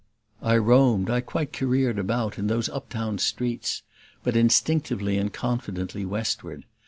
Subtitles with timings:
[0.41, 3.83] I roamed, I quite careered about, in those uptown streets,
[4.23, 6.65] but instinctively and confidently westward.